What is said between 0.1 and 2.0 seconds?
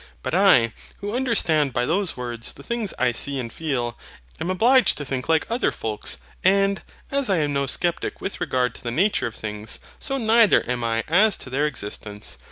But I, who understand by